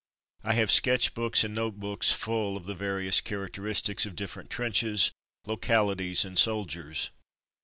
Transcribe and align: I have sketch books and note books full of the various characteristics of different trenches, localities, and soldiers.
I 0.43 0.53
have 0.53 0.71
sketch 0.71 1.13
books 1.13 1.43
and 1.43 1.53
note 1.53 1.75
books 1.79 2.11
full 2.11 2.57
of 2.57 2.65
the 2.65 2.73
various 2.73 3.21
characteristics 3.21 4.03
of 4.07 4.15
different 4.15 4.49
trenches, 4.49 5.11
localities, 5.45 6.25
and 6.25 6.39
soldiers. 6.39 7.11